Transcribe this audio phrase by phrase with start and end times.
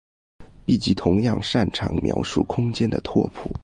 [0.65, 3.51] 闭集同样擅长描述空间的拓扑。